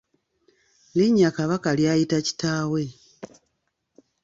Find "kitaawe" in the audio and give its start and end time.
2.27-2.83